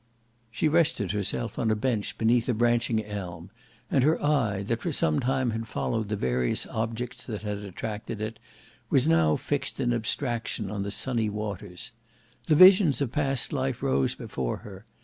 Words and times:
She 0.49 0.67
rested 0.67 1.11
herself 1.11 1.59
on 1.59 1.69
a 1.69 1.75
bench 1.75 2.17
beneath 2.17 2.49
a 2.49 2.55
branching 2.55 3.05
elm, 3.05 3.51
and 3.91 4.03
her 4.03 4.19
eye, 4.19 4.63
that 4.63 4.81
for 4.81 4.91
some 4.91 5.19
time 5.19 5.51
had 5.51 5.67
followed 5.67 6.09
the 6.09 6.15
various 6.15 6.65
objects 6.65 7.23
that 7.27 7.43
had 7.43 7.59
attracted 7.59 8.19
it, 8.19 8.39
was 8.89 9.05
now 9.07 9.35
fixed 9.35 9.79
in 9.79 9.93
abstraction 9.93 10.71
on 10.71 10.81
the 10.81 10.89
sunny 10.89 11.29
waters. 11.29 11.91
The 12.47 12.55
visions 12.55 12.99
of 12.99 13.11
past 13.11 13.53
life 13.53 13.83
rose 13.83 14.15
before 14.15 14.57
her. 14.65 14.85